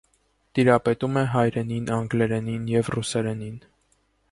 Տիրապետում 0.59 1.19
է 1.21 1.23
հայերենին, 1.33 1.93
անգլերենին 1.97 2.67
և 2.77 2.93
ռուսերենին։ 2.97 3.63